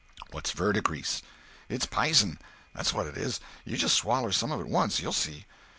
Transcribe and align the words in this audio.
"What's 0.31 0.49
verdigrease?" 0.51 1.21
"It's 1.69 1.85
p'ison. 1.85 2.39
That's 2.73 2.91
what 2.91 3.05
it 3.05 3.17
is. 3.17 3.39
You 3.65 3.77
just 3.77 3.93
swaller 3.93 4.31
some 4.31 4.51
of 4.51 4.59
it 4.59 4.65
once—you'll 4.67 5.13
see." 5.13 5.45